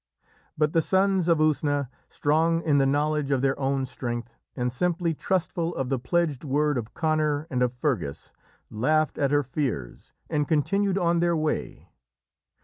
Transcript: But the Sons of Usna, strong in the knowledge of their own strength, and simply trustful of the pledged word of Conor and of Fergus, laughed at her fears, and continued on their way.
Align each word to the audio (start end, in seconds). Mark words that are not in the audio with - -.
But 0.57 0.73
the 0.73 0.81
Sons 0.81 1.27
of 1.27 1.37
Usna, 1.37 1.87
strong 2.09 2.63
in 2.63 2.79
the 2.79 2.87
knowledge 2.87 3.29
of 3.29 3.43
their 3.43 3.59
own 3.59 3.85
strength, 3.85 4.35
and 4.55 4.73
simply 4.73 5.13
trustful 5.13 5.75
of 5.75 5.89
the 5.89 5.99
pledged 5.99 6.43
word 6.43 6.79
of 6.79 6.95
Conor 6.95 7.45
and 7.51 7.61
of 7.61 7.71
Fergus, 7.71 8.31
laughed 8.71 9.19
at 9.19 9.29
her 9.29 9.43
fears, 9.43 10.11
and 10.27 10.47
continued 10.47 10.97
on 10.97 11.19
their 11.19 11.37
way. 11.37 11.91